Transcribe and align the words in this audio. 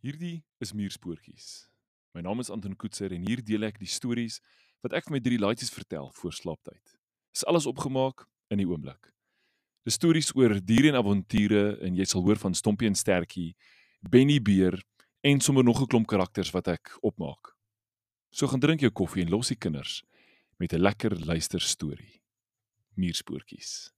Hierdie 0.00 0.40
is 0.64 0.70
Muurspoortjies. 0.72 1.66
My 2.16 2.22
naam 2.24 2.40
is 2.40 2.48
Anton 2.48 2.72
Koetser 2.72 3.12
en 3.12 3.26
hier 3.28 3.42
deel 3.44 3.66
ek 3.66 3.76
die 3.82 3.88
stories 3.90 4.38
wat 4.80 4.94
ek 4.96 5.04
vir 5.04 5.12
my 5.12 5.20
drie 5.20 5.36
laaitjies 5.36 5.72
vertel 5.74 6.08
voor 6.16 6.32
slaaptyd. 6.32 6.94
Dis 7.36 7.44
alles 7.44 7.66
opgemaak 7.68 8.24
in 8.48 8.62
die 8.62 8.66
oomblik. 8.68 9.10
Dis 9.84 9.98
stories 10.00 10.32
oor 10.40 10.56
diere 10.56 10.88
en 10.88 10.96
avonture 11.02 11.76
en 11.84 12.00
jy 12.00 12.08
sal 12.08 12.24
hoor 12.24 12.40
van 12.40 12.56
Stompie 12.56 12.88
en 12.88 12.96
Stertjie, 12.96 13.52
Benny 14.00 14.38
Beer 14.40 14.78
en 15.20 15.44
sommer 15.44 15.68
nog 15.68 15.82
'n 15.82 15.92
klomp 15.92 16.08
karakters 16.08 16.54
wat 16.56 16.72
ek 16.72 16.96
opmaak. 17.02 17.52
So 18.32 18.48
gaan 18.48 18.60
drink 18.60 18.80
jou 18.80 18.90
koffie 18.90 19.22
en 19.22 19.30
los 19.30 19.52
die 19.52 19.60
kinders 19.60 20.02
met 20.56 20.72
'n 20.72 20.80
lekker 20.80 21.12
luister 21.26 21.60
storie. 21.60 22.22
Muurspoortjies. 22.96 23.92